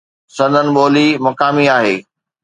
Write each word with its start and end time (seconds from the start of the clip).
سندن 0.35 0.67
ٻولي 0.75 1.07
مقامي 1.25 1.65
آهي. 1.77 1.95